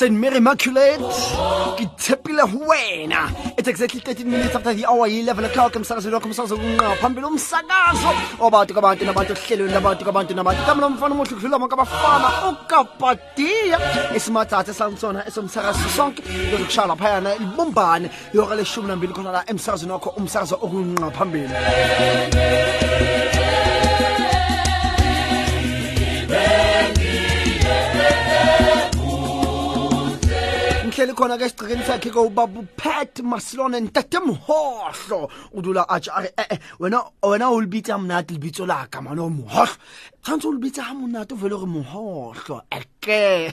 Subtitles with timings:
[0.00, 0.16] St.
[0.16, 1.02] Mary Immaculate
[1.76, 6.28] ke tshepile ho wena it's exactly 13 minutes after the hour 11 o'clock emsakazweni wakho
[6.28, 11.58] umsakazo kunqa phambili umsakazo obantu kabantu nabantu ohlelweni labantu kabantu nabantu kamla umfana omuhle kudlula
[11.58, 13.78] bonke abafana ukapadiya
[14.16, 20.56] isimathatha sansona esomsakazo sonke lokushaya laphayana libumbane yora leshumi nambili khona la emsakazweni wakho umsakazo
[20.64, 21.54] okunqa phambili
[31.00, 35.20] sihleli khona ke sigcikeni sakhe ke ubaba upat masilone ntatemhohlo
[35.56, 39.30] udula atsha eh, eh, wena wena ulibitsa mnati libitso laka mano
[40.22, 43.52] tshwanetse o lebetse ga monate o fele gore mogotlho eke.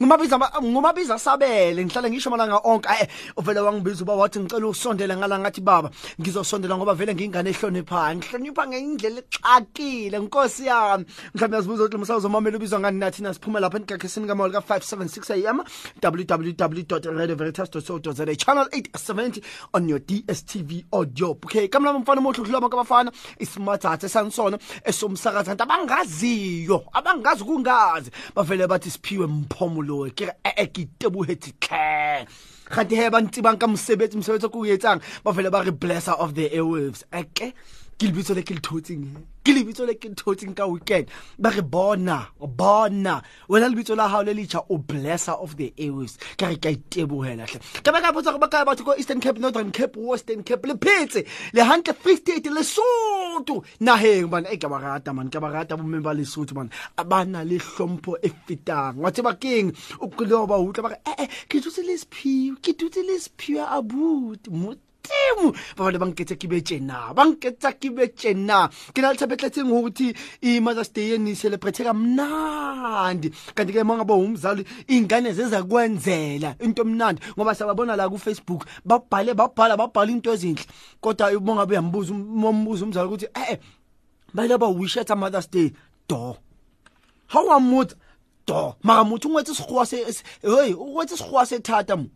[0.00, 5.90] Ngumabiza sabele ngihlale ngisho amalanga onke aye uvele wangibizwa uba wathi ngicela usondele ngalangathi baba
[6.20, 11.04] ngizosondela ngoba vele ngingane ehloniphayo ngihlonipha ngendlela exakile nkosi yami.
[11.34, 17.70] Mhlawumbe yazibuza ukuthi msawuzomamela ubizwa ngani nathi nasiphuma lapha enikakhesini kamawoli ka-576 a www radioveritas
[17.70, 23.12] co za channel 870 on your dstv audio okay kamlama mfana omohle uhlulwa abantu abafana
[23.38, 28.10] isimathathe sansona esomsakazanta abangaziyo abangazi kungazi.
[28.34, 32.26] Bavele bathi siphiwe mphomulo ke ekitebuhethi khe
[32.70, 35.00] kanti he bantsi banka mosebetsi mosebetsi ko o etsang?
[35.24, 37.04] Ba fele ba re blesser of the airwaves.
[37.12, 37.54] Eke
[37.98, 39.04] ke lebitso le ke le thotseng
[39.46, 41.08] ke lebitso le ke thotseng ka weekend.
[41.38, 43.22] Ba re bona bona.
[43.48, 47.46] Wena lebitso la hao le letšha o blesser of the airwaves ka re ka itebohela
[47.46, 47.60] hle.
[47.84, 51.24] Ba ka botsa go ba batho ko eastern cape northern cape western cape le phetse.
[51.54, 55.30] Le hantle free state le soto e ka ba rata man.
[55.30, 56.70] Ka ba rata bomme ba lesotho man.
[56.98, 58.96] Abana le hlompho e fetang.
[59.00, 59.72] Wa tseba keng?
[60.00, 63.16] O kile ba utla ba re eh eh ke tutse le sephiwe ke tutse le
[63.16, 64.50] sephiwe abuti
[65.06, 68.68] modimo ba bane ba nketsa ke be tjena ba nketsa ke be tjena.
[68.94, 73.30] Ke na le tshepetletseng ukuthi i-mothers day yeni celebrate kamnandi.
[73.54, 77.20] Kanti ke manga umzali iy'ngane zeza kwenzela into emnandi.
[77.36, 80.66] Ngoba siyababona la kufacebook babhale babhala babhala into ezinhle.
[81.00, 83.58] Kodwa uma ngabe uyambuza umbuza umzali ukuthi eh
[84.34, 85.72] bayile ba wish at mothers day?
[86.08, 86.36] Do.
[87.28, 87.96] Ha wa motsa
[88.46, 88.76] do.
[88.82, 90.04] Mara motho o ngwetse sekgowa se
[90.42, 92.06] hey o ngwetse sekgowa se thata mo.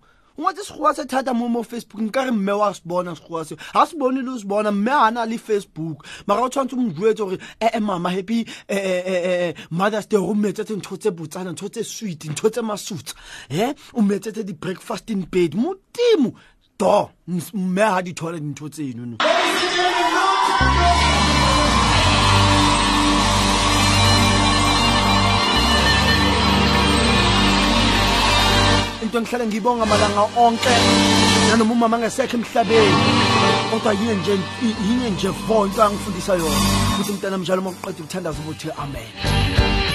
[0.41, 3.57] Ngwetse sekgowa se thata mo mo facebook nka re mme wa se bona sekgowa se
[3.75, 6.07] ha se bone le se bona mme ha na le facebook.
[6.27, 10.17] Mara o tshwantse mo jwetse hore eh eh mama happy eh mother's day.
[10.19, 13.15] O metsetse ntho tse botsana ntho tse sweet ntho tse masutsa.
[13.51, 16.33] Eh o metsetse di breakfast in bed modimo!
[16.79, 19.19] Do mme ha di thola dintho tseno
[29.03, 30.75] into engihlale ngibonga malanga onke.
[31.51, 33.05] Nanoma umama angesekho emhlabeni?
[33.71, 35.29] Kodwa yine nje yine nje
[35.67, 36.61] into angifundisa yona.
[36.95, 39.90] Ukuthi umntana uma ukuthandaza ukuthi Amen,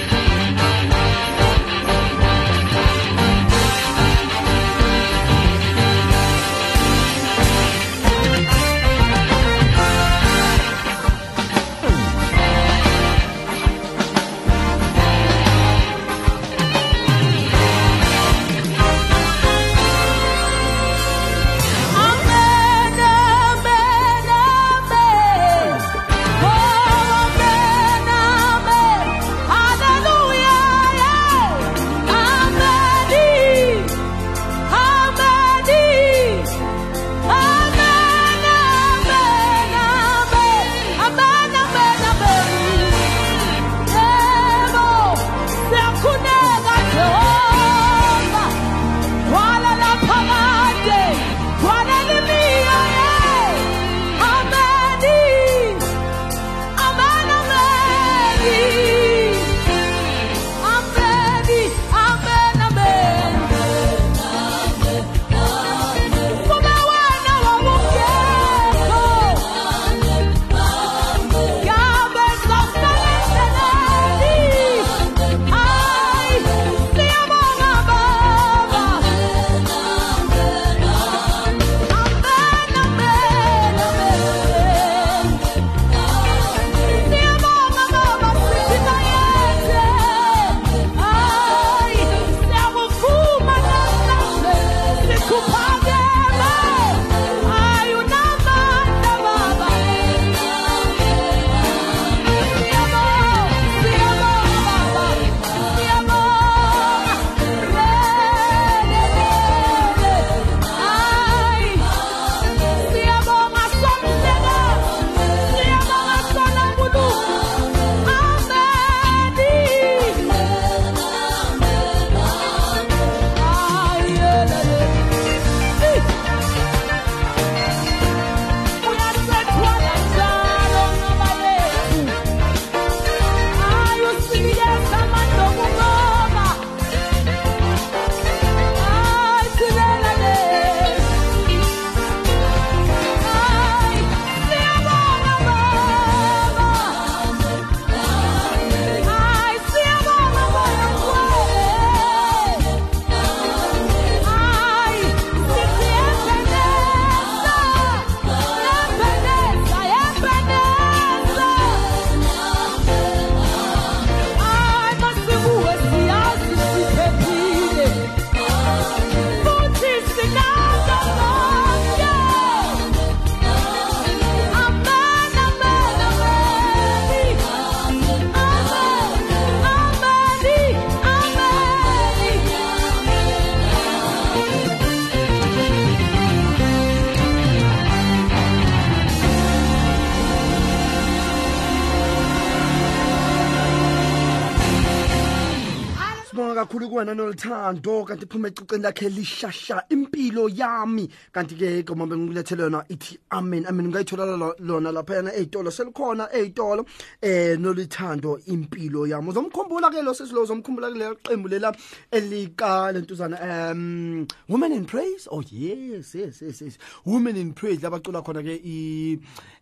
[196.76, 201.08] kakhulu kuwena nolithando kanti phuma eciceni lakhe lishasha impilo yami.
[201.32, 203.88] Kanti-ke igama bengikulethele yona ithi amen amen.
[203.88, 206.84] Ngayithola lo- lona laphayana ey'tolo selikhona ey'tolo
[207.22, 209.30] eh nolithando impilo yami.
[209.30, 211.72] Uzomkhumbula-ke lo sesilo uzomkhumbula kulelo qembu lela
[212.12, 215.26] elika lentuzana um women in praise?
[215.30, 216.78] Oh yes yes yes yes.
[217.04, 218.60] Women in praise labacula khona-ke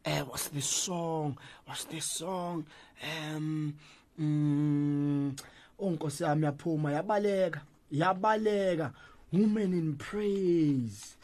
[0.05, 1.38] eh what's this song?
[1.67, 2.67] What's this song?
[3.32, 3.75] Um
[5.78, 7.60] onkosi yami yaphuma yabaleka
[7.92, 8.92] yabaleka.
[9.32, 11.16] Women in praise.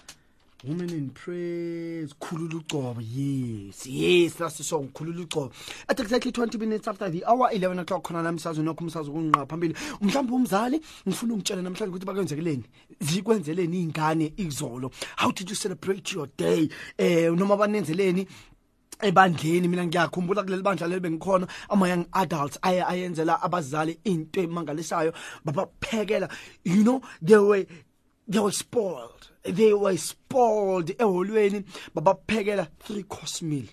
[0.65, 2.13] Women in praise.
[2.21, 5.53] Khulula ugcobo yes yes that's song khulula ugcobo.
[5.89, 9.47] At exactly 20 minutes after the hour 11 o'clock khona la msazwe nokho umsazwe kunqa
[9.47, 9.75] phambili.
[10.01, 12.65] Mhlawumbe umzali ngifuna ungitshela namhlanje ukuthi bakwenzekeleni
[13.01, 14.91] zikwenzeleni ingane izolo.
[15.17, 16.69] How did you celebrate your day?
[16.99, 18.27] Eh noma banenzeleni
[19.03, 25.13] ebandleni mina ngiyakhumbula kuleli bandla leli bengikhona ama young adults aye ayenzela abazali into emangalisayo
[25.45, 26.29] babaphekela
[26.65, 27.67] you know they were
[28.29, 31.65] they were spoiled they were spoiled eholweni
[31.95, 33.67] babaphekela three course meal.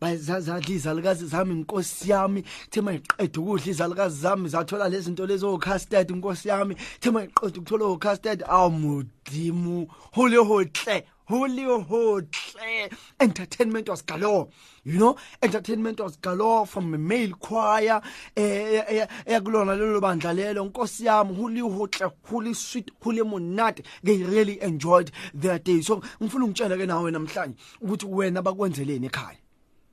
[0.00, 6.10] Bayazadla izalukazi zami inkosi yami thema iqeda ukudla izalukazi zami zathola lezi zinto lezo custard
[6.10, 14.48] inkosi yami thema iqeda ukuthola o custard awumudimu holy hotle holy hotle entertainment was galore.
[14.84, 18.00] You know entertainment was galore from a male choir
[18.36, 20.64] eh eyakulona lelo bandla lelo.
[20.64, 23.82] Nkosi yami holy hotle holy sweet holy monate.
[24.02, 25.82] They really enjoyed their day.
[25.82, 29.36] So ngifuna ungitshela ke nawe namhlanje ukuthi wena bakwenzeleni ekhaya?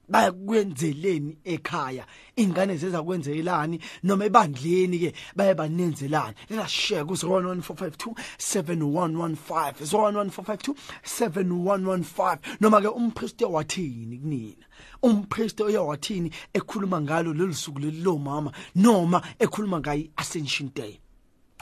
[0.09, 2.05] Bayakwenzeleni ekhaya.
[2.35, 12.37] Ingane zezakwenzelani noma ebandleni ke baye banenzelani let us share ku 01452 7115 01452 7115
[12.61, 14.65] noma ke umpristi wathini kunina?
[15.03, 20.99] Umpristi oyawathini ekhuluma ngalo lelisuku lelo mama noma ekhuluma ngayi ascension day?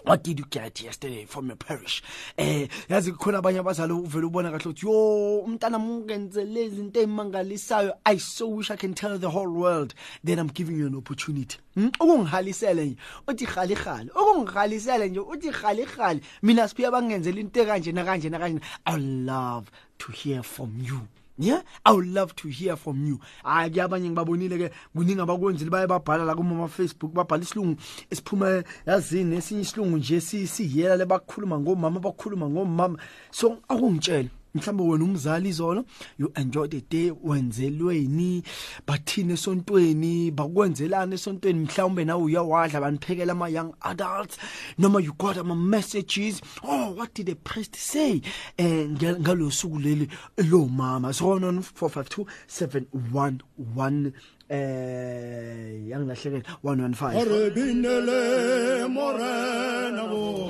[0.05, 2.01] What did you get yesterday from your parish?
[2.37, 8.17] Eh yazi kukhona abanye abazali uvela ubona kahle ukuthi yo umntana mungenzele izinto ezimangalisayo i
[8.19, 9.93] so wish i can tell the whole world
[10.23, 11.57] then i'm giving you an opportunity.
[11.75, 11.91] Hmm?
[11.99, 13.75] ukungihalisele nje uthi khali
[14.15, 19.71] ukungihalisele nje uthi khali mina siphiya bangenzela into kanje na kanje na kanje i love
[19.97, 23.19] to hear from you Yeah, I would love to hear from you.
[23.43, 27.75] Hayi kuyabanye ngibabonile ke kuningi abakwenzile baye babhala la kuma Facebook babhala isilungu
[28.11, 32.99] esiphuma yazini esinye isilungu nje siyela lebakhuluma ngomama bakhuluma ngomama.
[33.31, 35.85] So akungitshela mhlawumbe wena umzali izolo
[36.19, 38.43] you enjoyed the day wenzelweni
[38.87, 40.31] bathini esontweni?
[40.31, 41.59] Bakwenzelana esontweni?
[41.59, 44.37] Mhlawumbe nawe uyawadla baniphekela ama young adults
[44.77, 46.41] noma you got ama messages?
[46.63, 48.21] Oh what did the priest say
[48.57, 50.07] eh nge- ngalosuku leli
[50.37, 51.09] lo mama?
[51.09, 54.11] 09452 711
[54.49, 60.49] eh yangilahlekela 115 re binele morena bo.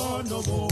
[0.47, 0.71] more.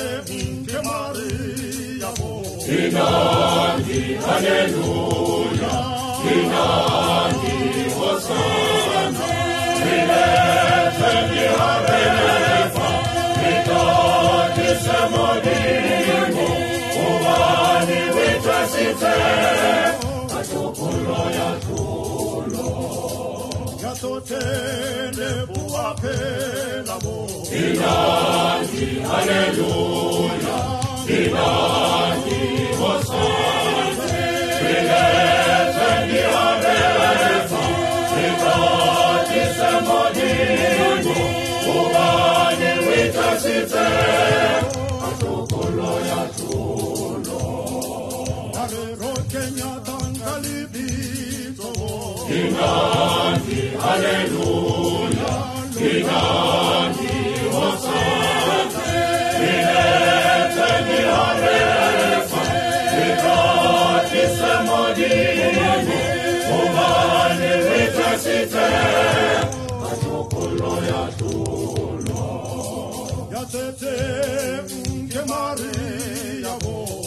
[25.27, 27.25] Alleluia l'appel l'amour.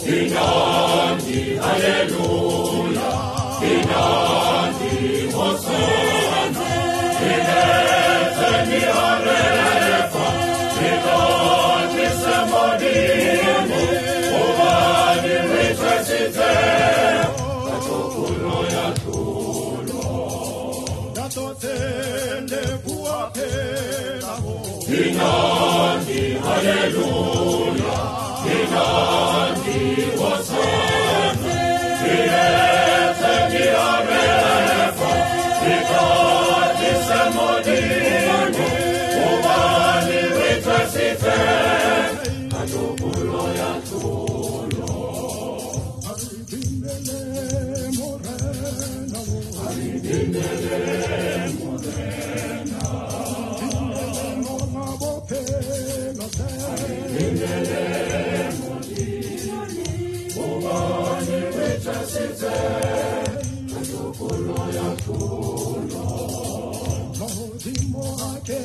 [0.09, 3.13] Inandi, hallelujah,
[3.61, 6.08] Inandi, Hosanna.
[26.49, 27.48] Hallelujah.
[68.49, 68.57] BJG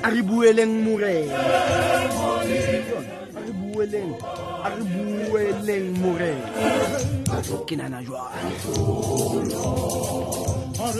[0.00, 1.44] a re bueleng morena
[3.36, 4.16] re bueleng
[4.64, 6.48] a re bueleng morena
[7.68, 8.00] ke nana
[10.84, 10.98] I have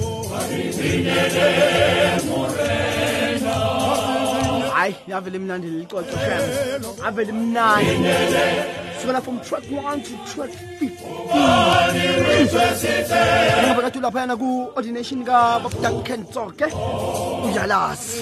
[0.00, 1.46] vo Harbinele
[2.26, 3.54] morena
[4.74, 6.82] hayi ave limnandi lixoxo shem
[9.00, 10.90] sukela from track 1 to track 15
[13.64, 16.66] ngabakati laphayana ku-ordination kababdanken tsoke
[17.44, 18.20] uyalazi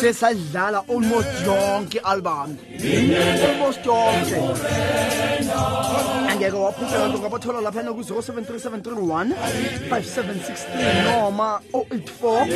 [0.00, 2.56] sesadlala almost yonke album
[3.48, 4.36] almost yonke
[6.30, 9.34] angeke waphutha kanto ngabathola laphayana ku-07331
[9.90, 12.46] 5716 noma 084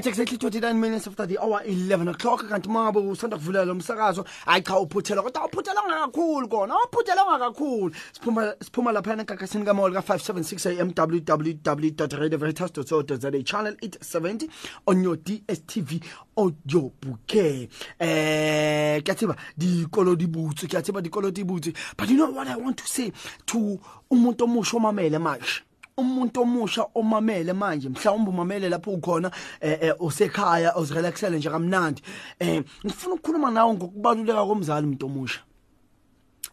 [0.00, 2.48] at exactly 29 minutes after the hour 11 o'clock.
[2.48, 4.24] Kanti mangabe usanda kuvulela lo msakazo.
[4.46, 7.94] Hayi cha uphuthela kodwa uphuthela kakhulu kona uphuthela kakhulu.
[8.12, 14.48] Siphuma siphuma lapha enkakasini kamawoli ka576 am www.radioveritas.co.za channel 870
[14.86, 16.00] on your DSTV
[16.36, 17.68] audio bouquet.
[17.98, 21.72] Eh kyatsiba dikolo di butse kyatsiba dikolo di butse.
[21.96, 23.12] But you know what i want to say
[23.46, 23.78] to
[24.10, 25.62] umuntu omusha omamele manje
[25.96, 32.02] umuntu omusha omamele manje mhlawumbe umamele lapho ukhona eh, eh usekhaya uzirelaxele nje kamnandi.
[32.38, 35.40] Eh ngifuna ukukhuluma nawe ngokubaluleka komzali umuntu omusha.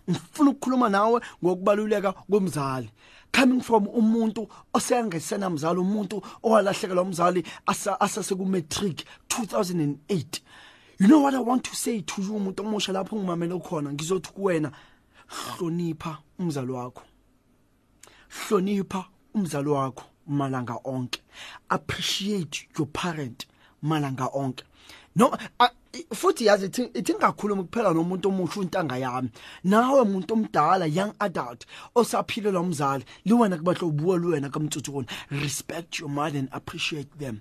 [0.10, 2.90] Ngifuna ukukhuluma nawe ngokubaluleka komzali.
[3.32, 7.44] Coming from umuntu osengesena mzali umuntu owalahlekelwa umzali
[8.00, 10.42] asase ku matric 2008
[11.00, 13.94] you know what i want to say to you umuntu omusha lapho ngimamele ukhona?
[13.94, 14.72] Ngizothi kuwena
[15.28, 17.04] hlonipha umzali wakho.
[18.30, 19.06] Hlonipha
[19.38, 21.20] umzali wakho malanga onke.
[21.70, 23.46] Appreciate your parent
[23.84, 24.64] malanga onke.
[25.16, 25.68] No uh,
[26.14, 29.30] futhi yazi ithi ithi ngakhuluma kuphela nomuntu omusha untanga yami.
[29.64, 36.50] Nawe umuntu omdala young adult osaphilela umzali liwena kubahlobo luwena kamtsutshukona respect your mother and
[36.52, 37.40] appreciate them.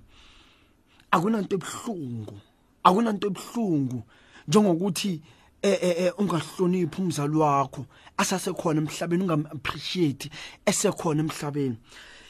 [1.10, 2.40] Akunanto ebhlungu
[2.84, 4.02] akunanto ebhlungu
[4.48, 5.20] njengokuthi
[5.62, 7.86] eh eh ungahloniphi umzali wakho.
[8.18, 10.30] Asasekhona emhlabeni ungam appreciate
[10.66, 11.76] esekhona emhlabeni.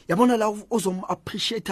[0.09, 1.69] Yabona la uzom appreciate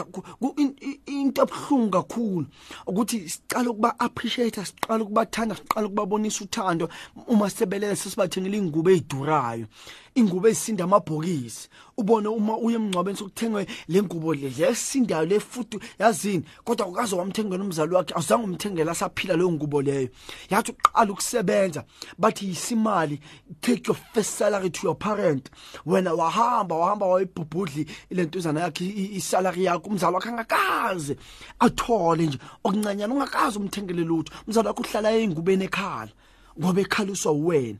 [1.06, 2.46] into ebhlungu kakhulu
[2.86, 6.88] ukuthi siqala ukuba appreciate siqala ukubathanda siqala ukubabonisa uthando
[7.28, 9.66] uma sebelele sesibathengile ingubo ezidurayo
[10.14, 11.68] ingubo ezisinda amabhokisi.
[11.96, 17.64] Ubone uma uye emncwabeni sokuthengwe le ngubo le lesindayo le futhi yazini kodwa ukaze wamthengela
[17.64, 20.08] umzali wakhe awuzange umthengela asaphila leyo ngubo leyo.
[20.50, 21.84] Yathi uqala ukusebenza
[22.18, 23.20] bathi yisimali
[23.60, 25.50] take your first salary to your parent.
[25.86, 28.84] Wena wahamba wahamba wayibhubhudli lentuzana yakhe
[29.16, 31.16] isalary yakho umzali wakhe angakaze
[31.58, 32.38] athole nje.
[32.64, 34.32] Okuncanyana ungakaze umthengele lutho.
[34.46, 36.12] Umzali wakhe uhlala engubeni ekhala
[36.58, 37.78] ngoba ekhaliswa wena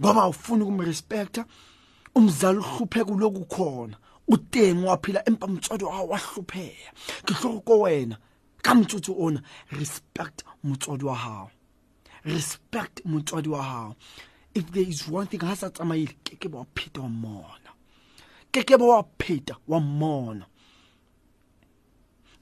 [0.00, 1.44] ngoba ufuna ukumrespecta?
[2.14, 3.96] Umzali uhluphe kuloku khona.
[4.28, 6.92] Utengo waphila empamtswado wahlupheka.
[7.24, 8.16] Ngihloko wena
[8.62, 11.50] kamtsutsu ona respect motswadi wa hao
[12.24, 13.96] respect motswadi wa hao
[14.54, 17.70] if there is one thing ha sa tsamaile ke ke ba pheta wa mona
[18.52, 20.46] ke ke ba wa pheta wa mona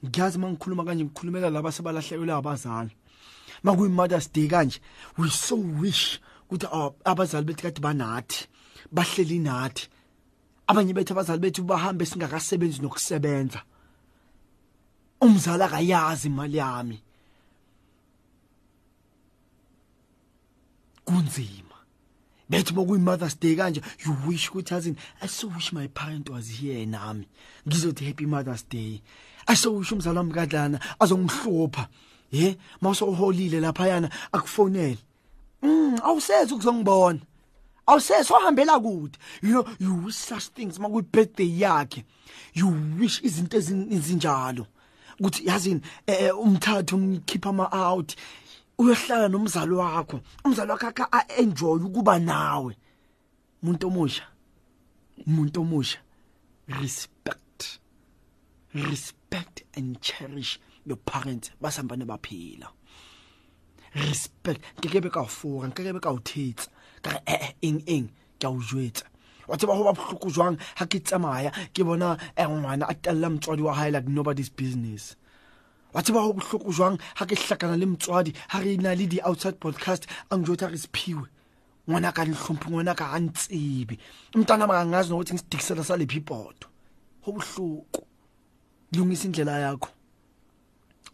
[0.05, 2.95] ngiyazi mangikhuluma kanje ngikhulumela laba sebalahlekelwe abazali.
[3.63, 4.79] Makuyi mother's day kanje
[5.17, 6.19] we so wish
[6.51, 6.67] ukuthi
[7.05, 8.47] abazali bethu kade banathi
[8.91, 9.87] bahleli nathi.
[10.67, 13.61] Abanye bethu abazali bethu bahambe singakasebenzi nokusebenza.
[15.21, 17.03] Umzali akayazi imali yami.
[21.05, 21.77] Kunzima.
[22.49, 26.49] Bethi bokuyi mother's day kanje you wish ukuthi azini i so wish my parent was
[26.49, 27.27] here nami.
[27.67, 29.01] Ngizothi happy mother's day.
[29.47, 31.87] I so wish umzali wami kadlana azongihlupha.
[32.31, 34.97] Ye mawusoholile lapha yana akufonele.
[35.61, 37.19] Mm awusezi ukuzongibona
[37.89, 39.17] awusese ohambela kude.
[39.41, 42.03] You you such things makuyi birthday yakhe.
[42.53, 42.67] You
[42.99, 44.67] wish izinto ezinjalo.
[45.19, 48.15] Ukuthi yazini eh, umthathu umkhipha ama out
[48.77, 50.21] uyohlala nomzali wakho.
[50.45, 52.75] Umzali wakho aka enjoy ukuba nawe.
[53.63, 54.23] Umuntu omusha.
[55.27, 55.99] Umuntu omusha.
[56.67, 57.79] Respect.
[58.73, 61.51] Respect and cherish your parents.
[61.61, 62.67] Basambane baphila.
[63.95, 64.61] Respect.
[64.79, 66.69] Ngeke be ka foka ngeke be ka uthetsa
[67.01, 68.09] ka eh eng eng?
[68.39, 69.05] Ke a o jwetsa.
[69.47, 73.29] Wa tseba ho ba bohloko jwang ha ke tsamaya ke bona eh ngwana a tella
[73.29, 75.15] motswadi wa hae like nobody's business?
[75.93, 79.21] Wa tseba ho bohloko jwang ha ke hlakana le motswadi ha re na le di
[79.21, 81.25] outside podcast ang jwetsa re siphiwe
[81.89, 83.97] ngwana ka nhlomphi ngwana ka antsebe
[84.37, 86.69] umntana makangazi nokuthi ngisidikisela sale phipoto
[87.25, 88.05] ho bohloko.
[88.93, 89.89] Lungisa indlela yakho.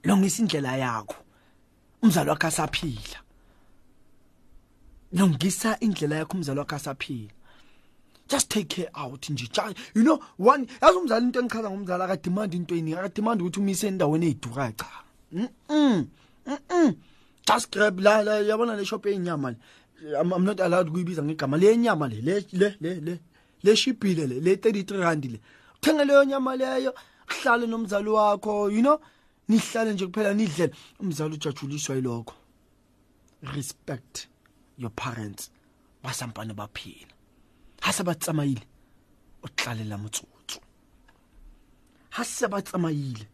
[0.04, 1.25] Lungisa indlela yakho.
[2.02, 3.20] Umzali wakhe asaphila.
[5.14, 7.32] Lungisa indlela yakho umzali wakhe asaphila.
[8.28, 9.50] Just take care out nje.
[9.94, 13.60] You know one yazi umzali into engichaza ngomzali aka demand into eningi aka demand ukuthi
[13.60, 14.86] umise endaweni ezidura cha.
[15.32, 16.08] Mm
[16.48, 16.96] mm
[17.48, 19.56] just grab la la yabona le shop yenyama
[20.20, 21.58] I'm not allowed kuyibiza ngegama.
[21.58, 23.20] Le nyama le le le le
[23.64, 25.40] le shipile le le 33 rand le.
[25.78, 26.94] Uthenga leyo nyama leyo
[27.30, 29.00] uhlale nomzali wakho you know?
[29.48, 32.36] Nihlale nje kuphela nidlela umzali ujajuliswa yilokho.
[33.42, 34.28] Respect
[34.78, 35.52] your parents.
[36.04, 37.14] Basampane baphila.
[37.82, 38.62] Hase batsamayile
[39.44, 40.60] utlalela motsotso
[42.10, 43.28] hase batsamayile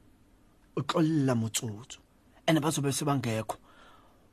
[0.75, 1.99] utlolla motsotso
[2.47, 3.57] ene bazobe sebangekho.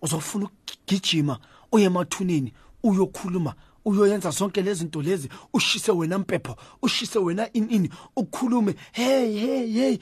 [0.02, 1.38] Uzofuna ukugijima
[1.72, 5.28] uye emathuneni uyokhuluma uyoyenza zonke lezi zinto lezi.
[5.52, 8.74] Ushise wena mpepho ushise wena in in ukhulume.
[8.92, 9.98] Hey hey hey.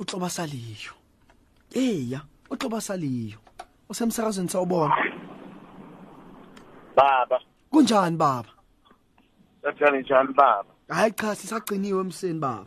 [0.00, 0.92] Utloba saliyo
[1.74, 3.38] eya uxoba saliyo
[3.88, 4.94] usemsakazweni sawubona.
[6.96, 7.40] Baba.
[7.70, 8.48] Kunjani baba?
[9.62, 10.70] Sathani njani baba?
[10.88, 12.66] Hayi cha sisagciniwe emseni baba.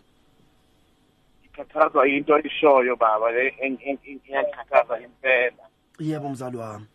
[1.41, 5.63] Ngikhathazwa into eshoyo baba le eng- eng- eng- iyangikhathaza impela.
[5.99, 6.85] Yebo mzali wami.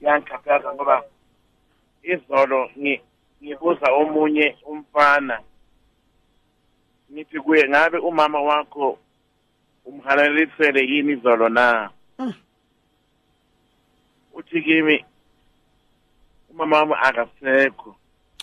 [0.00, 1.02] Iyangikhathaza ngoba
[2.02, 3.00] izolo ngi-
[3.42, 5.40] ngibuza omunye umfana
[7.12, 8.98] ngithi kuye ngabe umama wakho
[9.84, 11.90] umhalalisele yini izolo na?
[12.18, 12.32] Mm.
[14.34, 15.04] uthi kimi
[16.50, 17.96] umama wami akasekho.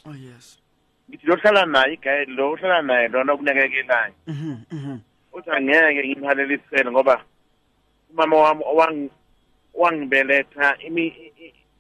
[0.05, 0.57] Oh yes.
[1.09, 4.13] Ngithi lohlala naye igaye lo uhlala naye lona okunakekelayo.
[4.27, 4.97] Mhm mhm
[5.33, 7.23] uthi angeke ngimhalelisele ngoba
[8.11, 9.09] umama wami owang-
[9.73, 10.77] owangibeletha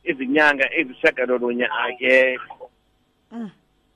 [0.03, 2.69] izinyanga ezishagalolunye akekho.
[3.31, 3.49] Mm,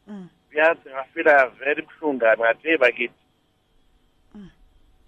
[0.08, 0.28] mm.
[0.58, 3.22] Yazi ngafila very buhlungu kabi ngathi bakithi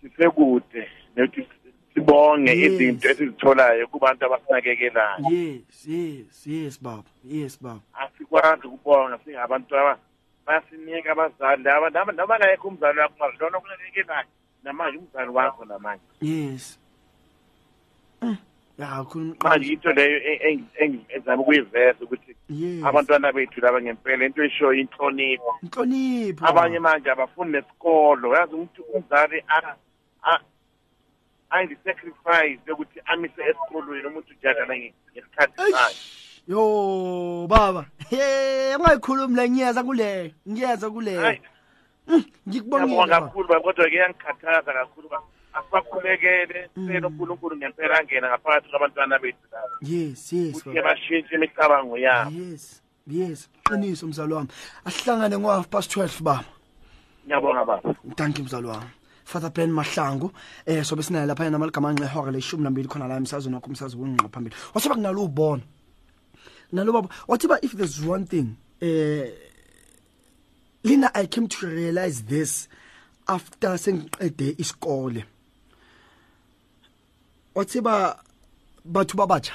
[0.02, 1.48] sisekude nokuthi
[1.94, 7.82] sibonge izinto esizitholayo kubantu abasinakekelayo yes yes yes baba yes baba.
[7.94, 9.98] Asikwazi ukubonga singabantu aba
[10.46, 14.28] basinika abazali laba naba nabangekho umzali wakho mara lona okunakekelayo
[14.64, 16.04] namanje umzali wakho namanje.
[16.22, 16.80] Yes.
[18.22, 18.38] Mm,
[18.78, 22.84] ya khuluma manje into leyo e- eng- eng- ezama ukuyiveza ukuthi yes.
[22.86, 25.60] abantwana bethu laba ngempela into eshoyo inhlonipho.
[25.64, 26.46] Inhlonipho.
[26.46, 28.36] Abanye manje abafuni nesikolo.
[28.36, 29.76] Yazi ukuthi umzali a-
[30.24, 30.42] a-
[31.50, 35.96] ayenze i-sacrifice yokuthi amise esikolweni umuntu ujagala nge- ngesikhathi sakhe.
[36.48, 37.86] Yo baba.
[38.10, 41.16] He ungayikhulumi la ngiyeza kule ngiyeza kule.
[41.16, 41.42] Hayi,
[42.50, 43.28] ngikubongile ngiyabonga baba.
[43.28, 45.22] kakhulu baba, kodwa ke iyangikhathaza kakhulu uba
[45.54, 49.76] asibakhulekele sicele unkulunkulu ngempela angena ngaphakathi kwabantwana bethu laba.
[49.82, 52.32] Yes yes ukuthi bashintshe imicabango yabo.
[52.32, 53.50] Yes yes.
[53.64, 54.48] Qiniso mzali wami.
[54.86, 56.46] Asihlangane ngo half past 12 baba.
[57.26, 57.96] Ngiyabonga baba.
[58.16, 58.90] Thank you mzali wami.
[59.26, 60.32] Father Ben Mahlangu
[60.66, 64.56] eh sobe sinaye lapha namalgama angehora leshumi nambili khona la emsazweni wakho umsazi wengqo phambili.
[64.74, 65.62] Wasoba kunalo ubona.
[66.72, 69.32] Nalo baba wathi ba if there's one thing eh
[70.84, 72.68] lina i came to realize this
[73.28, 75.26] after sengiqede isikole.
[77.56, 78.24] Wathi ba
[78.86, 79.54] bathu babatsha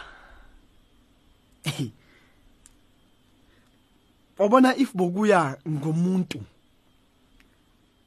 [4.38, 6.40] wabona if bokuya ngomuntu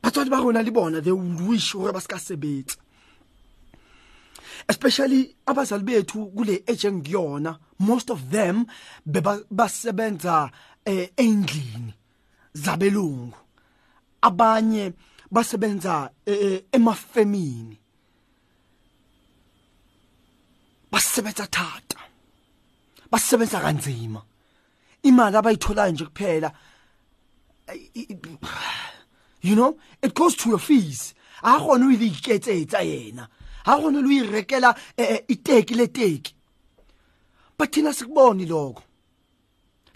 [0.03, 2.77] batswadi ba rona le bona they would wish hore ba ska sebetsa.
[4.67, 8.65] Especially abazali bethu kule age engiyona most of them
[9.05, 10.51] beba- basebenza
[10.85, 11.93] eh, endlini
[12.53, 13.33] zabelungu.
[14.21, 14.93] Abanye
[15.31, 17.77] basebenza eh, eh, emafemini.
[20.91, 21.97] Basebenza thata.
[23.11, 24.21] Basebenza kanzima.
[25.03, 26.51] Imali abayitholayo nje kuphela
[27.73, 28.17] i- i-
[29.43, 31.13] you know it goes to your fees.
[31.43, 33.27] A gone o ile iketsetsa yena.
[33.65, 36.33] Ha gone lo irekela eh, eh, iteki leteki
[37.57, 38.83] but thina sikuboni lokho.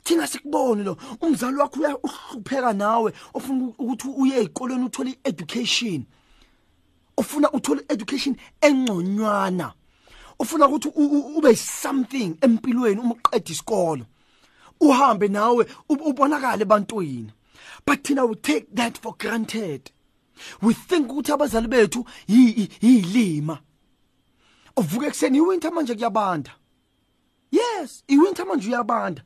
[0.04, 6.06] Thina sikuboni lo umzali wakho uya uhlupheka nawe ofuna ukuthi uye ezikolweni uthole education
[7.18, 9.74] ufuna uthole education engconywana.
[10.40, 14.06] Ufuna ukuthi u- u- ube something empilweni uma uqeda isikolo.
[14.80, 17.32] Uhambe nawe ub- ubonakale ebantwini.
[17.86, 19.92] But thina we take that for granted.
[20.62, 23.60] We think ukuthi abazali bethu yi- yilima.
[24.78, 26.52] Uvuka ekseni iwinter manje kuyabanda.
[27.52, 29.22] Yes iwinter manje uyabanda.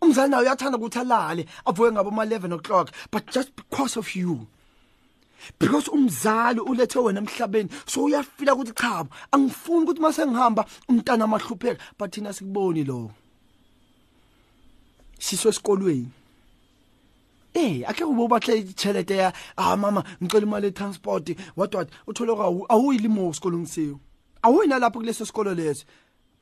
[0.00, 4.46] Umzali nawe uyathanda ukuthi alale avuke ngabo ma 11 o'clock but just because of you.
[5.60, 11.82] Because umzali ulethe wena emhlabeni so uyafila ukuthi cha angifuni ukuthi mase ngihamba umntana amahlupheka
[11.98, 13.10] but thina sikuboni lo
[15.18, 16.10] siso esikolweni.
[17.54, 22.46] Eh ake ube bahle ichelete ya ah mama ngicela imali etransport what what uthola kwa
[22.68, 24.00] awuyilimo esikolweni siyo.
[24.42, 25.84] Awuyina lapho kuleso sikolo leso.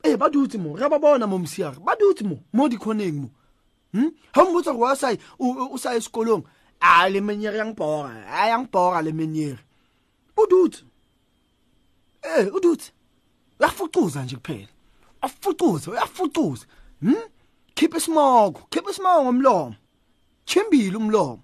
[0.03, 3.29] Eh baduthi mo rababona mo msiyaka baduthi mo mo dikhoneng mo.
[3.93, 5.17] Hm hambutsa kwa sai
[5.71, 6.43] usa esikolong
[6.81, 9.59] ah le menyere yang bora ayang bora le menyere.
[10.37, 10.83] Uduthi
[12.23, 12.91] eh uduthi
[13.59, 14.67] uyafucuza nje kuphela
[15.21, 16.65] afucuza uyafucuza
[17.01, 17.13] hm?
[17.75, 19.75] Keep a smoke keep a smoke ngomlomo
[20.45, 21.43] chimbili umlomo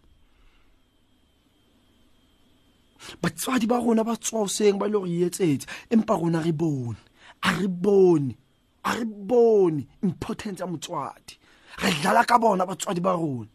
[3.22, 6.98] batswadi ba rona ba tswaoseng ba ile go etsetsa empa rona re bone
[7.41, 8.36] a re bone
[8.84, 11.38] a re bone importance ya motswadi
[11.82, 13.52] re dlala ka bona batswadi ba rona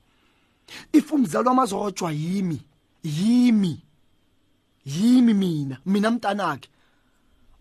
[0.93, 2.61] if umzali wamazorojwa yimi
[3.03, 3.83] yimi
[4.85, 6.69] yimi mina mina mntanakhe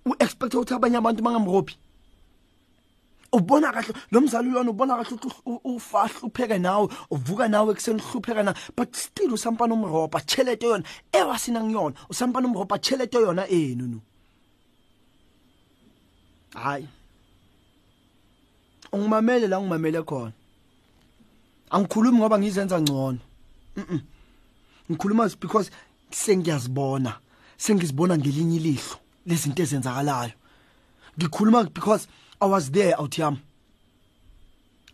[0.05, 1.75] u-expecta ukuthi abanye abantu bangamrobhi?
[3.31, 7.99] Ubona kahle lo mzali lona ubona kahle ukuthi u- ufa hlupheke nawe uvuka nawe ekuseni
[8.01, 13.87] hlupheka na but still usampana umropa chelete yona ewasina ngiyona usampana umropa chelete yona enu
[13.87, 13.99] no
[16.55, 16.87] hayi.
[18.93, 20.31] Ungimamele la ngimamele khona.
[21.69, 23.19] Angikhulumi ngoba ngizenza ngcono
[23.75, 23.99] mhm
[24.91, 25.71] ngikhuluma because
[26.11, 27.19] sengiyazibona
[27.57, 30.33] sengizibona ngelinye ilihlo lezinto ezenzakalayo
[31.17, 32.07] ngikhuluma because
[32.39, 33.39] i was there out yami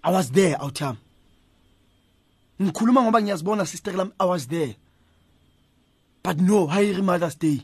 [0.03, 0.97] i was there out yami
[2.61, 4.75] ngikhuluma ngoba ngiyazibona sister lami i was there
[6.23, 7.61] but no hayiri mother's day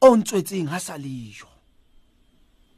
[0.00, 1.48] ontswetseng ha sa leyo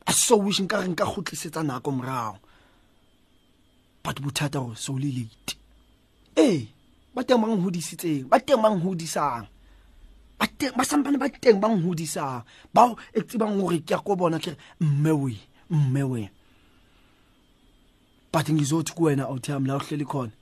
[0.07, 2.39] a so wish nka re nka khutlisetsa nako morao
[4.03, 5.55] but bothata go so le late.
[6.37, 6.67] Eh
[7.15, 9.47] ba teng bang hodisitseng ba teng bang hodisang
[10.39, 14.17] ba teng ba sampane ba teng bang hodisang ba e tsebang hore ke ya ko
[14.17, 15.35] bona ke mme we
[15.71, 16.31] mme we.
[18.33, 20.33] But ngizothi kuwena awuthami la uhleli khona.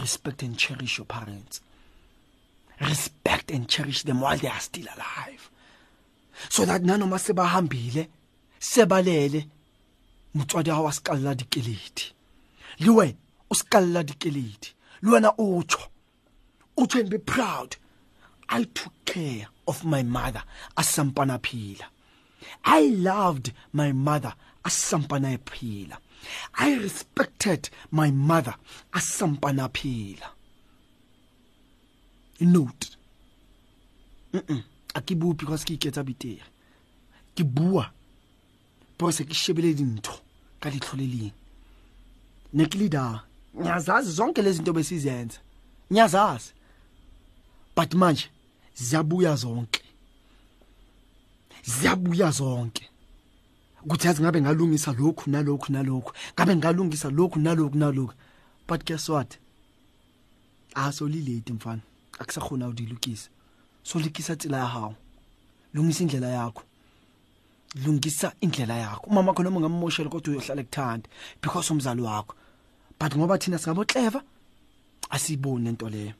[0.00, 1.60] Respect and cherish your parents.
[2.80, 5.50] Respect and cherish them while they are still alive.
[6.48, 8.08] So that nanoma sebahambile
[8.60, 9.46] sebalele
[10.34, 12.15] motswadi wa sekalla dikeledi.
[12.78, 13.16] Le wena
[13.50, 14.74] o sekalela dikeledi.
[15.02, 15.88] Le wena o tsho
[16.76, 17.76] o tsho and be proud.
[18.48, 20.42] I took care of my mother
[20.76, 21.86] a sampana phila
[22.64, 24.32] i loved my mother
[24.64, 25.98] a asampana phila
[26.54, 28.54] i respected my mother
[28.94, 30.30] a sampana phila
[32.40, 32.96] note.
[34.32, 34.62] Mm
[34.96, 36.40] a ke bue because ke iketsa betere.
[37.36, 37.90] Ke bua.
[38.96, 40.20] Because ke shebele dintho
[40.60, 41.32] ka letlho le
[42.52, 43.22] ne ke le da
[43.56, 45.38] ngiyazazi zonke lezi zinto besizenza.
[45.92, 46.52] Ngiyazazi.
[47.76, 48.30] But manje
[48.74, 49.82] ziyabuya zonke.
[51.64, 52.90] Ziyabuya zonke.
[53.88, 58.14] Kuthi yazi ngabe ngalungisa lokhu nalokhu nalokhu ngabe ngalungisa lokhu nalokhu nalokhu.
[58.68, 59.38] But guess what?
[60.74, 61.82] Aso lilate mfana.
[62.18, 63.30] Akusakhona udilukisa
[63.86, 64.94] so likisa tsela ya hawo
[65.74, 66.62] lungisa indlela yakho.
[67.84, 69.10] Lungisa indlela yakho.
[69.10, 71.08] Mama khona uma ngammoshela kodwa uyohlala ekuthanda
[71.40, 72.34] because umzali wakho.
[72.98, 74.22] But ngoba thina singabo clever
[75.10, 76.12] asibone into leyo.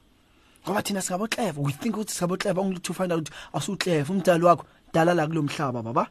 [0.65, 4.13] Ngoba thina singabo clever we think ukuthi singabo clever only to find out asu clever
[4.13, 6.07] umdali wakho dala la kulomhlaba baba.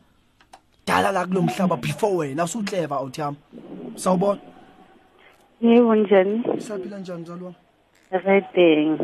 [0.86, 3.36] Dala la kulomhlaba before wena asu clever out yami.
[3.94, 4.40] Sawubona?
[5.60, 6.60] Yebo njani?
[6.60, 7.56] Saphila njani mzali wami?
[8.10, 8.98] Reteng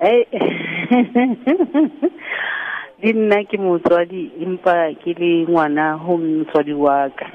[3.06, 7.26] le nna ke motswadi empa ke le ngwana ho motswadi wa ka.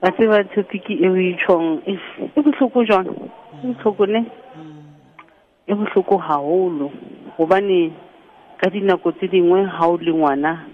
[0.00, 1.96] Ba tseba topic e o e tjhong e
[2.36, 3.08] e bohloko jwang?
[3.64, 4.20] E bohloko ne?
[5.66, 6.92] E bohloko haholo
[7.38, 7.92] hobane
[8.60, 10.68] ka dinako tse dingwe ha o le ngwana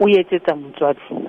[0.00, 1.22] o etsetsa motswadi.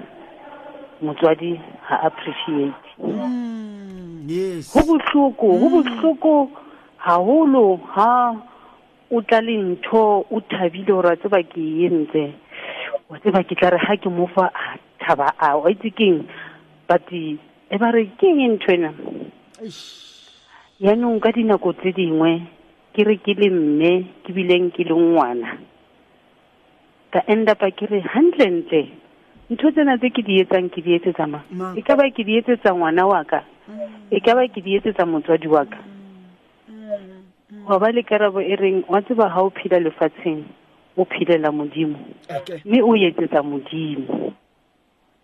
[1.02, 1.54] Motswadi
[1.86, 4.74] ha appreciate mm, yes.
[4.74, 6.50] Ho bohloko ho bohloko
[6.98, 8.50] haholo ha
[9.12, 12.24] o tla le ntho o thabile gore a tseba ke entse
[13.10, 16.24] wa tseba ke tla re ga ke mofa a thaba a wa itse keng
[16.88, 17.38] but e
[17.78, 18.92] ba re ke eng ntho ena
[20.82, 22.42] yaanong ka dinako tse dingwe
[22.94, 23.92] ke re ke le mme
[24.24, 25.50] ke bileng ke le ngwana.
[27.12, 28.82] Ka endapa ke re gantlentle
[29.52, 31.40] ntho tsena tse ke di etsang ke di etsetsa Ma.
[31.52, 31.78] mang?
[31.78, 33.44] E ka ba ke di etsetsa ngwana wa ka?
[34.12, 35.80] E ka ba ke di etsetsa motswadi wa ka
[37.68, 40.44] wa ba le karabo e reng wa tseba ha o phela lefatsheng
[40.98, 42.00] o phelela modimo?
[42.66, 44.34] Mme o etsetsa modimo.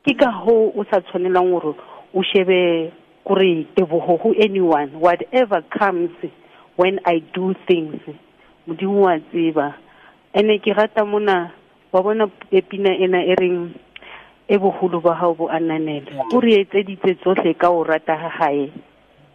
[0.05, 1.75] Ke ka hoo o sa tshwanelang gore
[2.13, 2.91] o shebe
[3.25, 6.11] kore tebogo ho anyone whatever comes
[6.77, 7.99] when i do things.
[8.67, 9.75] Modimo wa tseba.
[10.33, 11.51] Ene ke rata mona
[11.91, 13.73] wa bona epina ena e reng
[14.47, 16.27] e bogolo ba hao bo ananela.
[16.33, 18.71] O re etseditse tsohle ka o rata ha hae.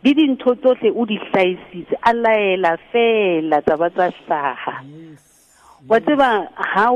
[0.05, 4.83] Le dintho tsohle o di hlahisitse a laela fela taba tsa hlaha.
[5.89, 6.87] Wa tseba ha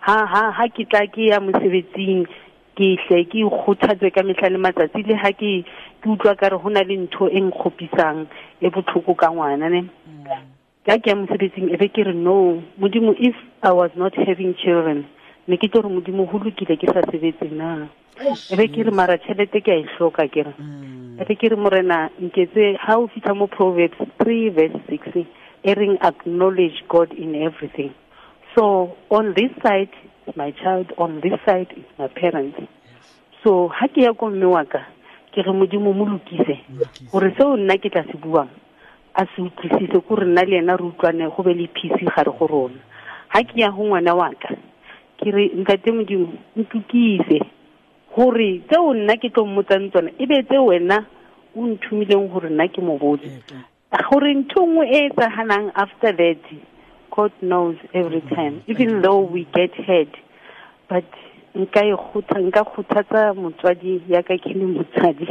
[0.00, 2.26] ha ha ha ke tla ke ya mosebetsing
[2.78, 5.64] ke hle ke ikgothatse ka mehla le matsatsi le ha ke
[6.02, 8.26] ke utlwa ka re ho na le ntho e nkgopisang
[8.62, 9.82] e botlhoko ka ngwana ne.
[9.82, 10.46] Mm.
[10.86, 13.34] Ka ke ya mosebetsing e be ke re no modimo if
[13.66, 15.06] i was not having children
[15.48, 17.88] ne ke tlo re modimo ho lokile ke sa sebetse na.
[18.50, 20.54] E be ke re mara tšhelete ke a e hloka ke re.
[21.20, 25.74] E be ke re morena nketse ha o fitlha mo proverbs three verse six e
[25.74, 27.92] reng acknowledge god in everything.
[28.54, 29.92] So on this side
[30.26, 32.58] is my child on this side is my parents
[33.46, 34.82] so ha ke ya ko mme wa ka
[35.30, 36.58] ke re modimo mo lokise.
[37.12, 38.50] Gore seo nna ke tla se buang
[39.14, 42.46] a se utlwisise kore nna le ena re utlwane go be le peace gare go
[42.50, 42.80] rona.
[43.28, 44.50] Ha ke ya go ngwana wa ka
[45.18, 47.38] ke re ntate modimo ntukise.
[48.14, 51.04] Gore tseo nna ke tlo mmotsang tsona e be tse wena
[51.56, 53.28] o nthumileng gore nna ke mo botse.
[54.10, 56.44] Gore ntho nngwe e tsaganang after that
[57.10, 60.08] God knows every time even though we get head
[60.88, 61.04] but
[61.54, 65.26] nka e kgotha nka kgothatsa motswadi ya ka ke le motsadi